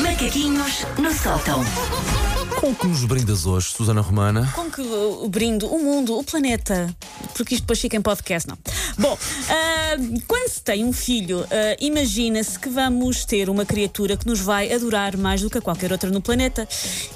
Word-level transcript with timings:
Macaquinhos 0.00 0.86
no 0.98 1.12
sótão. 1.12 1.64
Com 2.60 2.72
que 2.72 2.86
nos 2.86 3.04
brindas 3.04 3.44
hoje, 3.44 3.70
Susana 3.70 4.00
Romana? 4.00 4.52
Com 4.54 4.70
que 4.70 4.80
o 4.80 5.28
brindo 5.28 5.66
o 5.66 5.82
mundo, 5.82 6.16
o 6.16 6.22
planeta, 6.22 6.94
porque 7.34 7.54
isto 7.54 7.64
depois 7.64 7.80
fica 7.80 7.96
em 7.96 8.00
podcast, 8.00 8.48
não. 8.48 8.56
Bom, 8.98 9.16
ah, 9.48 9.96
quando 10.26 10.48
se 10.48 10.60
tem 10.60 10.84
um 10.84 10.92
filho, 10.92 11.44
ah, 11.50 11.76
imagina-se 11.80 12.58
que 12.58 12.68
vamos 12.68 13.24
ter 13.24 13.48
uma 13.48 13.64
criatura 13.64 14.16
que 14.16 14.26
nos 14.26 14.40
vai 14.40 14.72
adorar 14.72 15.16
mais 15.16 15.40
do 15.40 15.48
que 15.48 15.58
a 15.58 15.60
qualquer 15.60 15.92
outra 15.92 16.10
no 16.10 16.20
planeta. 16.20 16.68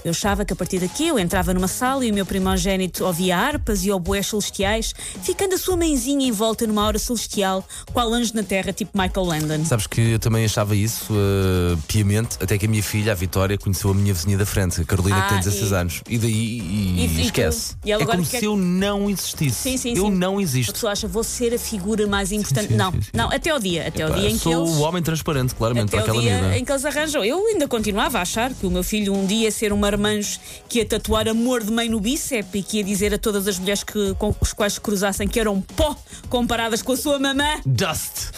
Eu 0.04 0.10
achava 0.12 0.44
que 0.44 0.52
a 0.52 0.56
partir 0.56 0.78
daqui 0.78 1.08
eu 1.08 1.18
entrava 1.18 1.52
numa 1.52 1.66
sala 1.68 2.04
e 2.04 2.10
o 2.10 2.14
meu 2.14 2.24
primogênito 2.24 3.04
ouvia 3.04 3.36
harpas 3.36 3.84
e 3.84 3.90
oboés 3.90 4.26
celestiais, 4.28 4.94
ficando 5.22 5.54
a 5.54 5.58
sua 5.58 5.76
mãezinha 5.76 6.26
em 6.26 6.30
volta 6.32 6.66
numa 6.66 6.84
aura 6.84 6.98
celestial, 6.98 7.66
qual 7.92 8.12
anjo 8.12 8.32
na 8.34 8.42
terra, 8.44 8.72
tipo 8.72 8.96
Michael 8.96 9.26
Landon. 9.26 9.64
Sabes 9.64 9.86
que 9.86 10.00
eu 10.12 10.18
também 10.18 10.44
achava 10.44 10.76
isso 10.76 11.12
uh, 11.12 11.76
piamente, 11.88 12.36
até 12.40 12.56
que 12.58 12.66
a 12.66 12.68
minha 12.68 12.82
filha, 12.82 13.12
a 13.12 13.14
Vitória, 13.14 13.58
conheceu 13.58 13.90
a 13.90 13.94
minha 13.94 14.14
vizinha 14.14 14.38
da 14.38 14.46
frente, 14.46 14.80
a 14.80 14.84
Carolina, 14.84 15.16
que 15.22 15.26
Ah, 15.26 15.28
tem 15.30 15.38
16 15.38 15.70
e- 15.70 15.74
anos. 15.74 16.00
E 16.08 16.18
daí 16.18 16.32
e, 16.60 17.06
E- 17.18 17.22
esquece. 17.22 17.72
tu? 17.74 17.78
E 17.88 17.92
ela 17.92 18.02
é 18.02 18.06
como 18.06 18.24
quer- 18.24 18.38
se 18.38 18.44
eu 18.44 18.56
não 18.56 19.10
existisse. 19.10 19.56
Sim, 19.62 19.76
sim, 19.76 19.94
eu 19.96 20.04
sim. 20.06 20.10
não 20.12 20.38
A 20.38 20.42
existo. 20.42 20.72
pessoa 20.72 20.92
acha, 20.92 21.08
vou 21.08 21.24
ser 21.24 21.52
a 21.54 21.58
figura 21.72 22.06
mais 22.06 22.30
importante. 22.32 22.68
sim, 22.68 22.76
não, 22.76 22.92
sim, 22.92 23.00
sim. 23.02 23.10
não, 23.14 23.30
até 23.30 23.50
ao 23.50 23.58
dia, 23.58 23.88
até 23.88 24.02
ao 24.02 24.10
Pá, 24.10 24.16
dia 24.18 24.28
em 24.30 24.32
que 24.36 24.42
sou 24.42 24.52
eles. 24.66 24.76
o 24.76 24.80
homem 24.82 25.02
transparente, 25.02 25.54
claramente, 25.54 25.88
Até 25.94 26.02
para 26.04 26.14
o 26.14 26.18
aquela 26.18 26.38
dia 26.50 26.58
em 26.58 26.64
que 26.64 26.70
eles 26.72 26.84
arranjam. 26.84 27.24
Eu 27.24 27.46
ainda 27.46 27.66
continuava 27.66 28.18
a 28.18 28.22
achar 28.22 28.52
que 28.52 28.66
o 28.66 28.70
meu 28.70 28.82
filho 28.84 29.14
um 29.14 29.24
dia 29.26 29.44
ia 29.44 29.50
ser 29.50 29.72
um 29.72 29.76
marmanjo 29.76 30.38
que 30.68 30.78
ia 30.78 30.84
tatuar 30.86 31.26
amor 31.28 31.62
de 31.64 31.72
mãe 31.72 31.88
no 31.88 31.98
bíceps 32.00 32.50
e 32.54 32.62
que 32.62 32.78
ia 32.78 32.84
dizer 32.84 33.14
a 33.14 33.18
todas 33.18 33.48
as 33.48 33.58
mulheres 33.58 33.82
que, 33.82 34.14
com 34.18 34.34
os 34.40 34.52
quais 34.52 34.74
se 34.74 34.80
cruzassem 34.80 35.26
que 35.26 35.40
eram 35.40 35.60
pó 35.60 35.96
comparadas 36.28 36.82
com 36.82 36.92
a 36.92 36.96
sua 36.96 37.18
mamã. 37.18 37.60
Dust! 37.64 38.30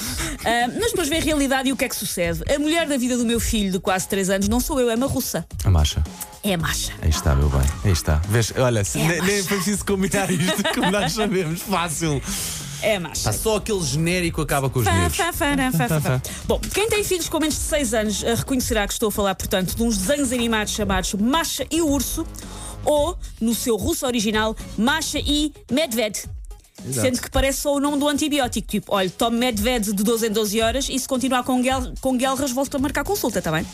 Ah, 0.45 0.69
mas 0.79 0.91
depois 0.91 1.09
vê 1.09 1.17
a 1.19 1.21
realidade 1.21 1.69
e 1.69 1.73
o 1.73 1.77
que 1.77 1.85
é 1.85 1.89
que 1.89 1.97
sucede? 1.97 2.43
A 2.55 2.59
mulher 2.59 2.87
da 2.87 2.97
vida 2.97 3.17
do 3.17 3.25
meu 3.25 3.41
filho 3.41 3.73
de 3.73 3.79
quase 3.81 4.07
3 4.09 4.31
anos 4.31 4.49
não 4.49 4.61
sou 4.61 4.81
eu, 4.81 4.91
é 4.91 4.95
uma 4.95 5.07
russa. 5.07 5.45
A 5.65 5.71
marcha. 5.71 6.03
É 6.47 6.55
a 6.55 6.59
Masha. 6.59 6.93
Aí 7.01 7.09
está, 7.09 7.35
meu 7.35 7.49
bem. 7.49 7.63
Aí 7.85 7.93
está. 7.93 8.17
Vês, 8.29 8.53
olha, 8.59 8.81
É 8.81 8.99
ne- 8.99 9.09
nem 9.23 9.37
macho. 9.37 9.45
foi 9.49 9.57
preciso 9.57 9.83
combinar 9.87 10.31
isto, 10.31 10.63
como 10.75 10.91
nós 10.91 11.13
sabemos. 11.15 11.63
Fácil. 11.63 12.21
É 12.85 12.97
a 12.97 13.01
Masha. 13.01 13.25
Pá, 13.25 13.33
só 13.33 13.57
aquele 13.57 13.83
genérico 13.83 14.43
acaba 14.43 14.69
com 14.69 14.81
os 14.81 14.85
Fá, 15.89 16.01
fá. 16.01 16.23
Bom, 16.45 16.61
quem 16.73 16.87
tem 16.87 17.03
filhos 17.03 17.31
com 17.31 17.41
menos 17.41 17.55
de 17.55 17.63
6 17.63 17.95
anos 17.95 18.23
eh, 18.23 18.35
reconhecerá 18.35 18.87
que 18.87 18.93
estou 18.93 19.09
a 19.09 19.13
falar, 19.13 19.35
portanto, 19.35 19.75
de 19.75 19.83
uns 19.83 19.97
desenhos 19.97 20.33
animados 20.33 20.75
chamados 20.75 21.15
Masha 21.15 21.67
e 21.71 21.81
o 21.81 21.89
Urso, 21.89 22.27
ou, 22.85 23.19
no 23.41 23.55
seu 23.55 23.77
russo 23.77 24.05
original, 24.07 24.55
Masha 24.77 25.19
e 25.19 25.51
Medved. 25.71 26.29
Sendo 26.93 27.21
que 27.21 27.31
parece 27.31 27.61
só 27.61 27.75
o 27.75 27.81
nome 27.81 27.99
do 27.99 28.09
antibiótico. 28.09 28.67
Tipo, 28.67 28.95
olha, 28.95 29.09
tome 29.09 29.39
Medved 29.39 29.93
de 29.93 30.03
12 30.03 30.27
em 30.27 30.31
12 30.31 30.61
horas 30.61 30.89
e 30.91 30.99
se 30.99 31.09
continuar 31.09 31.43
com, 31.45 31.63
guel, 31.63 31.93
com 32.01 32.17
guelras, 32.17 32.51
volta 32.51 32.77
a 32.77 32.81
marcar 32.81 33.05
consulta, 33.05 33.39
está 33.39 33.51
bem? 33.51 33.65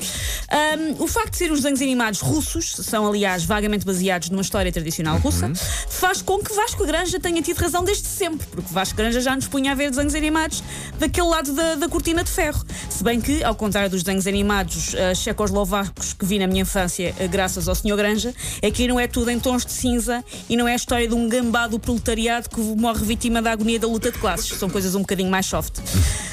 Ahm, 0.51 0.95
o 0.99 1.09
facto 1.09 1.33
de 1.33 1.39
serem 1.39 1.53
os 1.53 1.61
desenhos 1.61 1.81
animados 1.81 2.21
russos, 2.21 2.73
são 2.73 3.07
aliás 3.07 3.45
vagamente 3.45 3.85
baseados 3.85 4.31
numa 4.31 4.43
história 4.43 4.71
tradicional 4.71 5.19
russa, 5.19 5.51
faz 5.89 6.23
com 6.23 6.39
que 6.39 6.53
Vasco 6.55 6.87
Granja 6.87 7.19
tenha 7.19 7.43
tido 7.43 7.57
razão 7.59 7.83
desde 7.83 8.07
sempre, 8.07 8.47
porque 8.47 8.73
Vasco 8.73 8.97
Granja 8.97 9.21
já 9.21 9.35
nos 9.35 9.49
punha 9.49 9.73
a 9.73 9.75
ver 9.75 9.91
desenhos 9.91 10.15
animados 10.15 10.63
daquele 10.99 11.27
lado 11.27 11.53
da, 11.53 11.75
da 11.77 11.89
cortina 11.89 12.23
de 12.23 12.31
ferro. 12.31 12.65
Se 12.89 13.03
bem 13.03 13.21
que, 13.21 13.43
ao 13.43 13.55
contrário 13.55 13.91
dos 13.91 14.03
desenhos 14.03 14.27
animados 14.27 14.95
uh, 14.95 15.15
checoslovacos 15.17 16.13
que 16.13 16.25
vi 16.25 16.39
na 16.39 16.47
minha 16.47 16.63
infância, 16.63 17.15
uh, 17.19 17.29
graças 17.29 17.67
ao 17.67 17.75
Sr. 17.75 17.97
Granja, 17.97 18.35
aqui 18.63 18.87
não 18.87 19.01
é 19.01 19.09
tudo 19.09 19.31
em 19.31 19.41
tons 19.41 19.65
de 19.65 19.73
cinza 19.73 20.25
e 20.49 20.57
não 20.57 20.69
é 20.69 20.75
a 20.75 20.77
história 20.77 21.09
de 21.09 21.15
um 21.15 21.29
gambá 21.29 21.67
do 21.67 21.79
proletariado 21.79 22.49
que 22.49 22.61
morre 22.61 22.90
vítima 22.95 23.41
da 23.41 23.53
agonia 23.53 23.79
da 23.79 23.87
luta 23.87 24.11
de 24.11 24.19
classes. 24.19 24.59
São 24.59 24.69
coisas 24.69 24.95
um 24.95 25.01
bocadinho 25.01 25.31
mais 25.31 25.47
soft. 25.47 25.81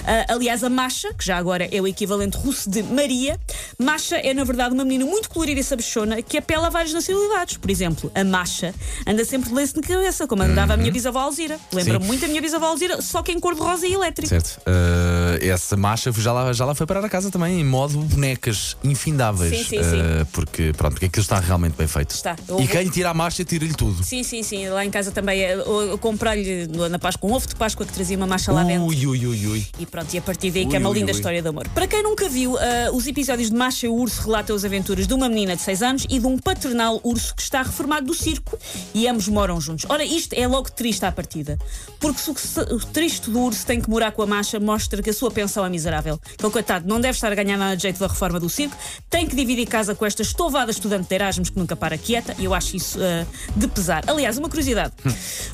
Uh, 0.08 0.34
aliás, 0.34 0.64
a 0.64 0.70
Masha, 0.70 1.14
que 1.14 1.26
já 1.26 1.38
agora 1.38 1.68
é 1.70 1.82
o 1.82 1.88
equivalente 1.88 2.38
russo 2.38 2.70
de 2.70 2.82
Maria, 2.82 3.38
Masha 3.78 4.16
é 4.16 4.34
na 4.34 4.44
verdade 4.46 4.74
uma 4.74 4.86
menina 4.86 5.06
muito 5.06 5.30
colorida 5.30 5.60
e 5.60 5.64
sabichona 5.64 6.22
que 6.22 6.38
apela 6.38 6.68
a 6.68 6.70
várias 6.70 6.94
nacionalidades. 6.94 7.58
Por 7.58 7.70
exemplo, 7.70 8.10
a 8.16 8.24
Masha 8.24 8.74
anda 9.06 9.26
sempre 9.26 9.50
de 9.50 9.56
lenço 9.56 9.76
na 9.76 9.82
cabeça, 9.86 10.26
como 10.26 10.44
andava 10.44 10.74
a 10.74 10.78
minha 10.78 10.92
bisavó 10.92 11.20
Alzira. 11.20 11.60
Lembra-me 11.74 12.06
muito 12.06 12.24
a 12.24 12.28
minha 12.28 12.42
bisavó 12.42 12.68
Alzira, 12.68 13.02
só 13.02 13.22
que 13.22 13.32
em 13.32 13.40
cor 13.40 13.54
de 13.54 13.60
rosa 13.62 13.86
e 13.86 13.94
elétrico. 13.94 14.30
Certo. 14.30 14.60
Uh, 14.66 15.44
essa 15.46 15.76
marcha 15.76 16.12
já 16.12 16.32
lá, 16.32 16.54
já 16.54 16.66
lá 16.66 16.74
foi 16.74 16.86
parar 16.88 17.04
a 17.04 17.10
casa 17.10 17.30
também, 17.30 17.60
em 17.60 17.66
modo 17.66 17.98
bonecas 18.00 18.78
infindáveis. 18.84 19.56
Sim, 19.58 19.64
sim, 19.64 19.78
Uh, 19.78 19.84
sim. 19.84 20.28
Porque, 20.32 20.74
pronto, 20.76 20.94
porque 20.94 21.06
aquilo 21.08 21.22
está 21.22 21.40
realmente 21.40 21.76
bem 21.76 21.88
feito. 21.88 22.12
Está. 22.12 22.36
Eu 22.48 22.60
E 22.62 22.68
quem 22.68 22.84
lhe 22.84 22.90
tira 22.92 23.10
a 23.10 23.14
marcha, 23.14 23.44
tira-lhe 23.44 23.74
tudo. 23.74 24.04
Sim, 24.04 24.24
sim, 24.24 24.42
sim. 24.44 24.68
Lá 24.70 24.86
em 24.86 24.90
casa 24.90 25.12
também. 25.12 25.42
eh, 25.42 25.54
Eu, 25.54 25.98
comprei-lhe 25.98 26.68
na 26.90 26.98
Páscoa 27.00 27.30
um 27.30 27.34
ovo 27.34 27.48
de 27.48 27.56
Páscoa 27.56 27.86
que 27.86 27.94
trazia 27.94 28.16
uma 28.18 28.28
macha 28.28 28.52
lá 28.52 28.64
dentro. 28.64 28.86
Ui, 28.86 29.06
ui, 29.06 29.26
ui, 29.28 29.48
ui. 29.48 29.68
E 29.80 29.86
pronto, 29.98 30.14
e 30.14 30.18
a 30.18 30.22
partir 30.22 30.52
daí 30.52 30.66
que 30.66 30.70
Ui, 30.70 30.76
é 30.76 30.80
uma 30.80 30.90
ui, 30.90 31.00
linda 31.00 31.12
ui. 31.12 31.18
história 31.18 31.42
de 31.42 31.48
amor. 31.48 31.68
Para 31.70 31.88
quem 31.88 32.04
nunca 32.04 32.30
viu, 32.30 32.56
ah, 32.58 32.92
os 32.94 33.08
episódios 33.08 33.50
de 33.50 33.56
Macha 33.56 33.88
e 33.88 33.90
o 33.90 33.96
Urso 33.96 34.22
relatam 34.22 34.56
as 34.56 34.64
aventuras 34.64 35.08
de 35.08 35.14
uma 35.14 35.28
menina 35.28 35.56
de 35.56 35.62
6 35.62 35.82
anos 35.82 36.06
e 36.10 36.20
de 36.20 36.28
um 36.28 36.38
paternal 36.38 37.00
urso 37.04 37.34
que 37.34 37.42
está 37.42 37.64
reformado 37.64 38.06
do 38.06 38.14
circo 38.14 38.58
e 38.94 39.08
ambos 39.08 39.28
moram 39.28 39.60
juntos. 39.60 39.86
Ora, 39.90 40.04
isto 40.04 40.34
é 40.34 40.48
logo 40.48 40.72
triste 40.72 41.04
à 41.06 41.12
partida. 41.12 41.58
Porque 42.00 42.20
se 42.20 42.30
o, 42.60 42.76
o 42.76 42.80
triste 42.80 43.30
do 43.32 43.40
urso 43.40 43.66
tem 43.66 43.82
que 43.82 43.90
morar 43.90 44.12
com 44.12 44.22
a 44.22 44.28
Macha, 44.28 44.60
mostra 44.60 45.02
que 45.02 45.10
a 45.10 45.14
sua 45.14 45.32
pensão 45.32 45.66
é 45.66 45.70
miserável. 45.70 46.20
Aquele 46.34 46.52
coitado 46.52 46.88
não 46.88 47.02
deve 47.02 47.16
estar 47.16 47.32
a 47.32 47.36
ganhar 47.36 47.58
nada 47.58 47.76
de 47.76 47.82
jeito 47.82 48.00
da 48.00 48.08
reforma 48.08 48.40
do 48.40 48.50
circo, 48.50 48.76
tem 49.10 49.26
que 49.26 49.36
dividir 49.36 49.68
casa 49.68 49.96
com 49.96 50.06
esta 50.06 50.22
estovada 50.22 50.70
estudante 50.70 51.10
de 51.10 51.16
Erasmus 51.16 51.50
que 51.50 51.58
nunca 51.58 51.76
para 51.76 51.98
quieta 51.98 52.36
e 52.38 52.46
eu 52.46 52.54
acho 52.54 52.76
isso 52.76 53.00
ah, 53.02 53.26
de 53.56 53.68
pesar. 53.68 54.04
Aliás, 54.06 54.38
uma 54.38 54.50
curiosidade: 54.50 54.94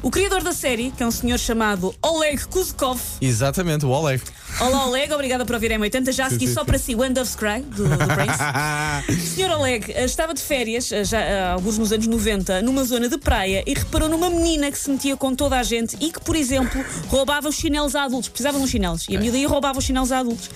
o 0.02 0.12
criador 0.12 0.44
da 0.44 0.52
série, 0.52 0.92
que 0.92 1.02
é 1.02 1.08
um 1.08 1.12
senhor 1.12 1.40
chamado 1.40 1.96
Oleg 2.02 2.46
Kuzkov, 2.48 3.00
Exatamente, 3.22 3.86
o 3.86 3.90
Oleg. 3.90 4.22
Olá, 4.60 4.86
Oleg, 4.88 5.12
obrigada 5.12 5.46
por 5.46 5.56
ouvir 5.56 5.72
M80. 5.72 6.12
Já 6.12 6.28
a 6.28 6.30
seguir 6.30 6.48
só 6.48 6.64
para 6.64 6.78
si, 6.78 6.96
One 6.96 7.14
Dove's 7.14 7.36
Cry, 7.36 7.62
do, 7.62 7.84
do 7.84 7.98
Prince. 7.98 9.26
Senhor 9.36 9.52
Oleg 9.52 9.92
eh, 9.92 10.06
estava 10.06 10.34
de 10.34 10.42
férias, 10.42 10.92
eh, 10.92 11.04
já 11.04 11.20
eh, 11.20 11.52
alguns 11.52 11.78
nos 11.78 11.92
anos 11.92 12.06
90, 12.06 12.62
numa 12.62 12.84
zona 12.84 13.10
de 13.10 13.18
praia 13.18 13.64
e 13.66 13.74
reparou 13.74 14.08
numa 14.08 14.30
menina 14.30 14.72
que 14.72 14.78
se 14.78 14.90
metia 14.90 15.18
com 15.18 15.36
toda 15.36 15.60
a 15.60 15.64
gente 15.64 15.98
e 16.00 16.12
que, 16.12 16.20
por 16.20 16.36
exemplo, 16.36 16.84
roubava 17.08 17.50
os 17.50 17.56
chinelos 17.56 17.96
a 17.96 18.04
adultos. 18.04 18.30
Precisava 18.30 18.58
de 18.58 18.64
uns 18.64 18.70
chinelos. 18.70 19.06
E 19.10 19.18
a 19.18 19.20
miúda 19.20 19.38
ia 19.38 19.48
roubava 19.48 19.80
os 19.80 19.86
chinelos 19.86 20.12
a 20.12 20.20
adultos. 20.20 20.50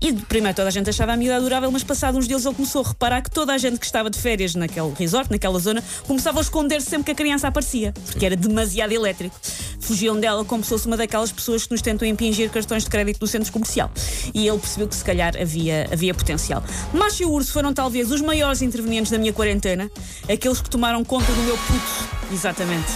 E 0.00 0.12
primeiro 0.12 0.54
toda 0.56 0.68
a 0.68 0.72
gente 0.72 0.90
achava 0.90 1.12
a 1.12 1.16
miúda 1.16 1.36
adorável, 1.36 1.70
mas 1.70 1.84
passados 1.84 2.18
uns 2.18 2.28
dias 2.28 2.44
ele 2.44 2.54
começou 2.54 2.82
a 2.82 2.88
reparar 2.88 3.22
que 3.22 3.30
toda 3.30 3.52
a 3.52 3.58
gente 3.58 3.78
que 3.78 3.86
estava 3.86 4.10
de 4.10 4.18
férias 4.18 4.54
naquele 4.54 4.92
resort, 4.98 5.30
naquela 5.30 5.58
zona, 5.58 5.82
começava 6.06 6.40
a 6.40 6.42
esconder-se 6.42 6.90
sempre 6.90 7.06
que 7.06 7.12
a 7.12 7.14
criança 7.14 7.48
aparecia, 7.48 7.92
porque 8.06 8.26
era 8.26 8.36
demasiado 8.36 8.92
elétrico. 8.92 9.34
Fugiam 9.80 10.18
dela 10.18 10.44
como 10.44 10.62
se 10.62 10.70
fosse 10.70 10.86
uma 10.86 10.96
daquelas 10.96 11.30
pessoas 11.30 11.64
que 11.64 11.72
nos 11.72 11.82
tentam 11.82 12.06
impingir 12.08 12.50
cartões 12.50 12.84
de 12.84 12.90
crédito 12.90 13.20
no 13.20 13.26
centro 13.34 13.52
comercial. 13.52 13.90
E 14.32 14.46
ele 14.46 14.58
percebeu 14.58 14.88
que 14.88 14.94
se 14.94 15.04
calhar 15.04 15.34
havia, 15.40 15.88
havia 15.92 16.14
potencial. 16.14 16.62
Macho 16.92 17.22
e 17.22 17.26
o 17.26 17.30
urso 17.30 17.52
foram 17.52 17.74
talvez 17.74 18.10
os 18.10 18.20
maiores 18.20 18.62
intervenientes 18.62 19.10
da 19.10 19.18
minha 19.18 19.32
quarentena, 19.32 19.90
aqueles 20.32 20.60
que 20.60 20.70
tomaram 20.70 21.04
conta 21.04 21.32
do 21.32 21.42
meu 21.42 21.56
puto. 21.56 22.08
Exatamente. 22.32 22.92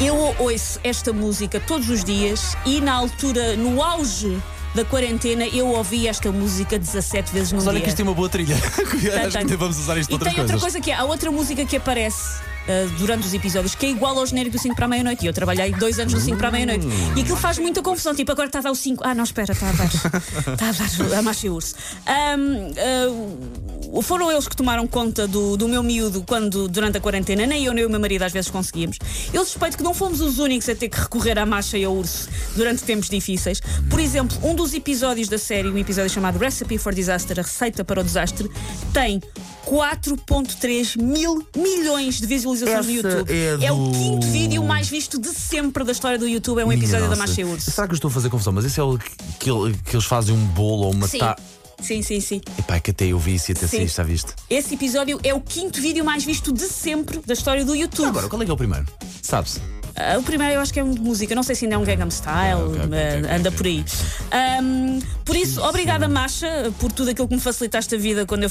Eu 0.00 0.16
ouço 0.38 0.80
esta 0.82 1.12
música 1.12 1.60
todos 1.60 1.90
os 1.90 2.02
dias 2.02 2.56
e 2.64 2.80
na 2.80 2.94
altura, 2.94 3.54
no 3.56 3.82
auge 3.82 4.40
da 4.74 4.84
quarentena, 4.84 5.46
eu 5.46 5.66
ouvi 5.66 6.06
esta 6.06 6.30
música 6.30 6.78
17 6.78 7.32
vezes 7.32 7.52
no 7.52 7.58
Mas 7.58 7.66
olha 7.66 7.74
dia. 7.76 7.82
que 7.82 7.88
isto 7.88 7.96
tem 7.96 8.06
uma 8.06 8.14
boa 8.14 8.28
trilha. 8.28 8.54
Acho 9.26 9.38
tem. 9.38 9.46
que 9.46 9.56
vamos 9.56 9.78
usar 9.78 9.98
isto 9.98 10.10
E 10.10 10.12
outras 10.14 10.32
tem 10.32 10.40
outra 10.40 10.58
coisa 10.58 10.80
que 10.80 10.90
é, 10.90 10.94
há 10.94 11.04
outra 11.04 11.30
música 11.30 11.66
que 11.66 11.76
aparece 11.76 12.40
ah, 12.70 12.88
durante 12.98 13.26
os 13.26 13.34
episódios 13.34 13.74
que 13.74 13.86
é 13.86 13.90
igual 13.90 14.16
ao 14.16 14.24
genérico 14.24 14.56
do 14.56 14.62
5 14.62 14.76
para 14.76 14.84
a 14.84 14.88
meia-noite. 14.88 15.24
E 15.24 15.26
eu 15.26 15.32
trabalhei 15.32 15.72
dois 15.72 15.98
anos 15.98 16.14
no 16.14 16.20
5 16.20 16.36
para 16.36 16.48
a 16.48 16.50
meia-noite. 16.52 16.86
E 17.16 17.20
aquilo 17.20 17.36
faz 17.36 17.58
muita 17.58 17.82
confusão. 17.82 18.14
Tipo, 18.14 18.30
agora 18.30 18.46
está 18.46 18.60
a 18.60 18.62
dar 18.62 18.70
o 18.70 18.74
5. 18.74 19.02
Ah, 19.04 19.14
não, 19.14 19.24
espera, 19.24 19.52
está 19.52 19.68
a 19.68 19.72
dar. 19.72 19.90
Está 20.50 20.68
a 20.68 21.08
dar 21.08 21.18
a 21.18 21.22
macho 21.22 21.46
e 21.46 21.50
o 21.50 21.54
urso. 21.54 21.74
Ahm, 22.06 22.72
ah, 22.78 24.02
foram 24.02 24.30
eles 24.30 24.46
que 24.46 24.56
tomaram 24.56 24.86
conta 24.86 25.26
do, 25.26 25.56
do 25.56 25.68
meu 25.68 25.82
miúdo 25.82 26.22
quando, 26.26 26.68
durante 26.68 26.98
a 26.98 27.00
quarentena, 27.00 27.46
nem 27.46 27.64
eu 27.64 27.72
nem 27.72 27.84
o 27.84 27.90
meu 27.90 27.98
marido 27.98 28.22
às 28.22 28.32
vezes 28.32 28.50
conseguíamos. 28.50 28.98
Eu 29.32 29.44
suspeito 29.44 29.76
que 29.76 29.82
não 29.82 29.92
fomos 29.92 30.20
os 30.20 30.38
únicos 30.38 30.68
a 30.68 30.74
ter 30.74 30.88
que 30.88 31.00
recorrer 31.00 31.38
à 31.38 31.46
macha 31.46 31.76
e 31.76 31.84
ao 31.84 31.94
urso 31.94 32.28
durante 32.54 32.82
tempos 32.84 33.08
difíceis. 33.08 33.60
Por 33.88 33.98
exemplo, 33.98 34.36
um 34.42 34.54
dos 34.54 34.74
episódios 34.74 35.28
da 35.28 35.38
série, 35.38 35.68
um 35.68 35.78
episódio 35.78 36.10
chamado 36.10 36.38
Recipe 36.38 36.78
for 36.78 36.94
Disaster, 36.94 37.38
a 37.38 37.42
receita 37.42 37.84
para 37.84 38.00
o 38.00 38.04
desastre, 38.04 38.50
tem 38.92 39.20
4.3 39.66 40.96
mil 41.00 41.46
milhões 41.56 42.20
de 42.20 42.26
visualizações 42.26 42.86
no 42.86 42.92
Essa 42.92 43.08
YouTube. 43.08 43.32
é 43.64 43.72
o 43.72 43.76
do- 43.76 43.92
quinto 43.92 44.26
vídeo 44.28 44.62
mais 44.64 44.88
visto 44.88 45.18
de 45.20 45.28
sempre 45.28 45.84
da 45.84 45.92
história 45.92 46.18
do 46.18 46.26
YouTube. 46.28 46.60
É 46.60 46.64
um 46.64 46.72
episódio 46.72 47.08
da. 47.08 47.16
Macha 47.16 47.44
o 47.44 47.52
Urso. 47.52 47.70
Será 47.70 47.86
que 47.86 47.92
eu 47.92 47.96
estou 47.96 48.08
a 48.08 48.12
fazer 48.12 48.30
confusão? 48.30 48.52
Mas 48.52 48.64
esse 48.64 48.80
é 48.80 48.82
o 48.82 48.96
que, 48.98 49.10
que, 49.38 49.50
ele- 49.50 49.76
que 49.84 49.94
eles 49.96 50.06
fazem 50.06 50.34
um 50.34 50.44
bolo 50.46 50.84
ou 50.86 50.92
uma 50.92 51.06
Sim. 51.06 51.18
ta... 51.18 51.36
Sim, 51.82 52.02
sim, 52.02 52.20
sim. 52.20 52.40
Epá, 52.58 52.76
é 52.76 52.80
que 52.80 52.90
até 52.90 53.06
eu 53.06 53.18
vi 53.18 53.36
isso 53.36 53.50
e 53.50 53.52
até 53.52 53.66
Sim. 53.66 53.78
sei, 53.78 53.84
está 53.86 54.02
visto. 54.02 54.34
Esse 54.50 54.74
episódio 54.74 55.18
é 55.24 55.32
o 55.32 55.40
quinto 55.40 55.80
vídeo 55.80 56.04
mais 56.04 56.22
visto 56.24 56.52
de 56.52 56.64
sempre 56.64 57.20
da 57.24 57.32
história 57.32 57.64
do 57.64 57.74
YouTube. 57.74 58.06
Agora, 58.08 58.28
qual 58.28 58.42
é 58.42 58.44
que 58.44 58.50
é 58.50 58.54
o 58.54 58.56
primeiro? 58.56 58.86
Sabe-se? 59.22 59.60
Ah, 60.00 60.18
o 60.18 60.22
primeiro 60.22 60.54
eu 60.54 60.60
acho 60.60 60.72
que 60.72 60.80
é 60.80 60.84
um 60.84 60.92
de 60.92 61.00
música, 61.00 61.34
não 61.34 61.42
sei 61.42 61.54
se 61.54 61.64
ainda 61.64 61.74
é 61.74 61.78
um 61.78 61.84
Gangnam 61.84 62.10
Style, 62.10 62.62
ok, 62.62 62.80
ok, 62.84 62.98
ah, 62.98 63.18
ok, 63.18 63.30
anda 63.36 63.48
ok. 63.48 63.58
por 63.58 63.66
aí. 63.66 63.84
Ahm, 64.30 64.98
por 65.24 65.36
isso, 65.36 65.60
obrigada, 65.62 66.08
Masha, 66.08 66.72
por 66.78 66.90
tudo 66.90 67.10
aquilo 67.10 67.28
que 67.28 67.34
me 67.34 67.40
facilitaste 67.40 67.94
a 67.94 67.98
vida 67.98 68.24
quando 68.26 68.44
eu, 68.44 68.50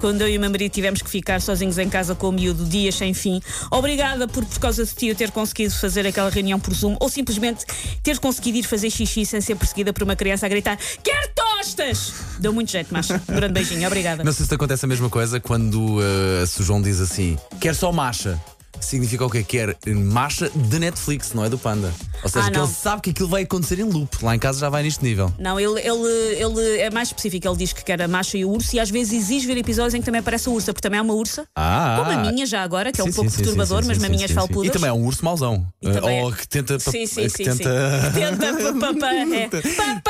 quando 0.00 0.20
eu 0.22 0.28
e 0.28 0.36
o 0.36 0.40
meu 0.40 0.50
marido 0.50 0.72
tivemos 0.72 1.00
que 1.00 1.08
ficar 1.08 1.40
sozinhos 1.40 1.78
em 1.78 1.88
casa 1.88 2.14
com 2.14 2.28
o 2.28 2.32
miúdo, 2.32 2.64
dias 2.64 2.94
sem 2.94 3.14
fim. 3.14 3.40
Obrigada 3.70 4.26
por, 4.26 4.44
por 4.44 4.58
causa 4.58 4.84
de 4.84 4.92
ti, 4.94 5.06
eu 5.06 5.14
ter 5.14 5.30
conseguido 5.30 5.74
fazer 5.74 6.06
aquela 6.06 6.30
reunião 6.30 6.58
por 6.58 6.74
Zoom 6.74 6.96
ou 6.98 7.08
simplesmente 7.08 7.64
ter 8.02 8.18
conseguido 8.18 8.58
ir 8.58 8.64
fazer 8.64 8.90
xixi 8.90 9.24
sem 9.24 9.40
ser 9.40 9.54
perseguida 9.54 9.92
por 9.92 10.02
uma 10.02 10.16
criança 10.16 10.46
a 10.46 10.48
gritar: 10.48 10.78
Quer 11.02 11.28
tocha! 11.34 11.52
costas! 11.62 12.12
Deu 12.38 12.52
muito 12.52 12.70
jeito, 12.70 12.92
Masha. 12.92 13.22
Um 13.28 13.34
grande 13.34 13.54
beijinho, 13.54 13.86
obrigada. 13.86 14.24
Não 14.24 14.32
sei 14.32 14.44
se 14.44 14.48
te 14.48 14.54
acontece 14.54 14.84
a 14.84 14.88
mesma 14.88 15.08
coisa 15.08 15.38
quando 15.38 15.98
uh, 15.98 16.46
se 16.46 16.60
o 16.60 16.64
João 16.64 16.82
diz 16.82 17.00
assim: 17.00 17.38
quer 17.60 17.74
só 17.74 17.92
macha. 17.92 18.38
Significa 18.82 19.24
o 19.24 19.30
quê? 19.30 19.42
Quer 19.42 19.76
macha 19.86 20.50
de 20.54 20.78
Netflix, 20.78 21.32
não 21.32 21.44
é 21.44 21.48
do 21.48 21.58
Panda. 21.58 21.92
Ou 22.22 22.28
seja, 22.28 22.46
Ah, 22.46 22.50
que 22.50 22.56
não. 22.58 22.64
ele 22.64 22.72
sabe 22.72 23.02
que 23.02 23.10
aquilo 23.10 23.28
vai 23.28 23.42
acontecer 23.42 23.78
em 23.78 23.84
loop. 23.84 24.22
Lá 24.22 24.34
em 24.34 24.38
casa 24.38 24.58
já 24.60 24.68
vai 24.68 24.82
neste 24.82 25.02
nível. 25.02 25.32
Não, 25.38 25.58
ele, 25.58 25.80
ele, 25.80 26.38
ele 26.42 26.80
é 26.80 26.90
mais 26.90 27.08
específico. 27.08 27.46
Ele 27.48 27.56
diz 27.56 27.72
que 27.72 27.84
quer 27.84 28.00
a 28.02 28.08
Masha 28.08 28.36
e 28.36 28.44
o 28.44 28.50
urso 28.50 28.74
e 28.76 28.80
às 28.80 28.90
vezes 28.90 29.12
exige 29.12 29.46
ver 29.46 29.56
episódios 29.56 29.94
em 29.94 30.00
que 30.00 30.04
também 30.04 30.20
aparece 30.20 30.48
a 30.48 30.52
ursa, 30.52 30.72
porque 30.72 30.82
também 30.82 30.98
há 31.00 31.02
uma 31.02 31.14
ursa. 31.14 31.46
Ah, 31.56 31.96
Como 31.98 32.10
a 32.10 32.30
minha 32.30 32.44
já 32.46 32.62
agora, 32.62 32.92
que 32.92 33.00
é 33.00 33.04
um 33.04 33.08
Sim, 33.08 33.12
pouco 33.14 33.30
sim, 33.30 33.36
perturbador, 33.38 33.82
sim, 33.82 33.88
mas 33.88 33.98
maminhas 33.98 34.30
sim. 34.30 34.34
falpudas. 34.34 34.68
E 34.68 34.70
também 34.70 34.90
é 34.90 34.92
um 34.92 35.04
urso 35.04 35.24
mauzão. 35.24 35.66
Ou 35.82 36.30
é- 36.30 36.32
que 36.36 36.48
tenta. 36.48 36.78
Sim, 36.78 37.06
sim, 37.06 37.22
que 37.22 37.28
sim, 37.30 37.44
tenta... 37.44 37.54
sim. 37.54 38.12
Tenta, 38.22 39.56
é. 39.58 40.02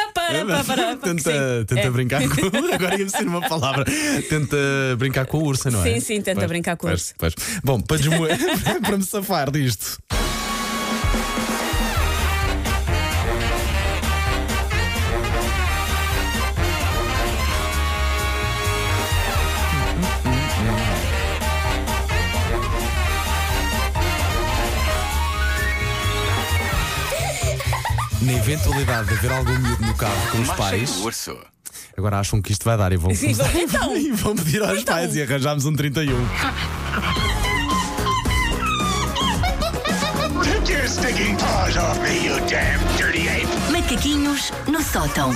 Tenta 1.02 1.64
tenta 1.66 1.80
é. 1.80 1.90
brincar 1.90 2.22
com. 2.28 2.46
Agora 2.74 2.98
ia 2.98 3.08
ser 3.08 3.26
uma 3.26 3.40
palavra. 3.40 3.84
Tenta 4.28 4.56
brincar 4.98 5.26
com 5.26 5.38
a 5.38 5.42
ursa, 5.42 5.70
não 5.70 5.84
é? 5.84 5.94
Sim, 5.94 6.00
sim, 6.00 6.20
tenta 6.20 6.40
Pois, 6.40 6.48
brincar 6.48 6.76
com 6.76 6.86
a 6.86 6.90
pois, 6.90 7.00
ursa. 7.00 7.14
pois. 7.18 7.34
Bom, 7.62 7.80
para, 7.80 7.98
para 8.82 8.96
me 8.96 9.04
safar 9.04 9.50
disto. 9.50 9.98
Na 28.24 28.32
eventualidade 28.34 29.08
de 29.08 29.14
haver 29.14 29.32
algum 29.32 29.58
miúdo 29.58 29.84
no 29.84 29.94
carro 29.94 30.30
com 30.30 30.40
os 30.40 30.50
pais, 30.50 30.96
urso. 30.98 31.36
agora 31.96 32.18
acham 32.20 32.40
que 32.40 32.52
isto 32.52 32.64
vai 32.64 32.76
dar 32.76 32.92
e 32.92 32.96
vão, 32.96 33.14
Sim, 33.14 33.32
então. 33.54 33.96
e 33.96 34.12
vão 34.12 34.36
pedir 34.36 34.62
aos 34.62 34.78
Então. 34.80 34.94
pais 34.94 35.14
e 35.16 35.22
arranjámos 35.22 35.64
um 35.66 35.74
31. 35.74 36.14
Take 40.44 40.70
your 40.72 40.86
stinking 40.88 41.36
paws 41.36 41.76
off 41.76 41.98
me, 42.00 42.24
you 42.26 42.36
damn 42.48 42.78
dirty 42.96 43.28
ape! 43.28 43.46
Macaquinhos 43.72 44.52
no 44.68 44.80
sótão. 44.82 45.32